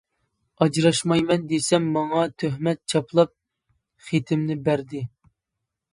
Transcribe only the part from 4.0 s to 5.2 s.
خېتىمنى بەردى.